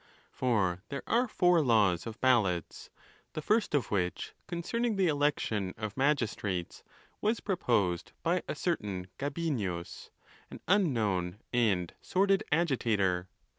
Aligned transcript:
For 0.31 0.81
there 0.89 1.03
are 1.05 1.27
four 1.27 1.61
laws 1.61 2.07
of 2.07 2.19
ballots; 2.21 2.89
the 3.33 3.41
first 3.43 3.75
of 3.75 3.91
which, 3.91 4.33
con 4.47 4.63
cerning 4.63 4.97
the 4.97 5.05
election 5.07 5.75
of 5.77 5.95
magistrates, 5.95 6.83
was 7.21 7.39
proposed 7.39 8.11
by 8.23 8.41
a 8.47 8.55
certain 8.55 9.09
Gabinius, 9.19 10.09
an 10.49 10.59
unknown 10.67 11.37
and 11.53 11.93
sordid 12.01 12.43
agitator. 12.51 13.29